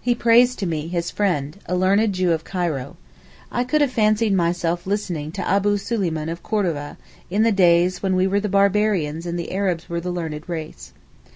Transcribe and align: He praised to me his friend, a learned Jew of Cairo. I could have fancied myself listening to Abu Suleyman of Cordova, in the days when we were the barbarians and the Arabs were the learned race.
He 0.00 0.14
praised 0.14 0.60
to 0.60 0.66
me 0.66 0.86
his 0.86 1.10
friend, 1.10 1.58
a 1.66 1.74
learned 1.74 2.12
Jew 2.12 2.30
of 2.30 2.44
Cairo. 2.44 2.96
I 3.50 3.64
could 3.64 3.80
have 3.80 3.90
fancied 3.90 4.32
myself 4.34 4.86
listening 4.86 5.32
to 5.32 5.44
Abu 5.48 5.78
Suleyman 5.78 6.28
of 6.28 6.44
Cordova, 6.44 6.96
in 7.28 7.42
the 7.42 7.50
days 7.50 8.04
when 8.04 8.14
we 8.14 8.28
were 8.28 8.38
the 8.38 8.48
barbarians 8.48 9.26
and 9.26 9.36
the 9.36 9.50
Arabs 9.50 9.88
were 9.88 10.00
the 10.00 10.12
learned 10.12 10.48
race. 10.48 10.92